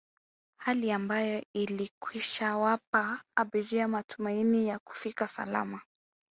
[0.57, 5.81] Hali ambayo ilikwishawapa abiria matumaini ya kufika salama